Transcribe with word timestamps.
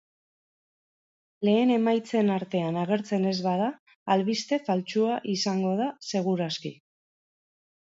Lehen 1.47 1.73
emaitzen 1.75 2.33
artean 2.37 2.81
agertzen 2.85 3.29
ez 3.35 3.37
bada, 3.51 3.69
albiste 4.17 4.63
faltsua 4.67 5.23
izango 5.39 5.79
da 5.85 5.95
segur 6.13 6.47
aski. 6.53 6.79